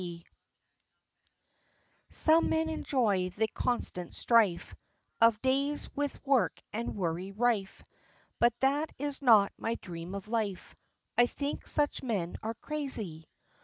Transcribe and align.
"LAZY" 0.01 0.25
Some 2.09 2.49
men 2.49 2.69
enjoy 2.69 3.29
the 3.29 3.47
constant 3.49 4.15
strife 4.15 4.73
Of 5.21 5.39
days 5.43 5.95
with 5.95 6.25
work 6.25 6.59
and 6.73 6.95
worry 6.95 7.31
rife, 7.31 7.85
But 8.39 8.59
that 8.61 8.91
is 8.97 9.21
not 9.21 9.53
my 9.59 9.75
dream 9.75 10.15
of 10.15 10.27
life: 10.27 10.73
I 11.19 11.27
think 11.27 11.67
such 11.67 12.01
men 12.01 12.35
are 12.41 12.55
crazy. 12.55 13.29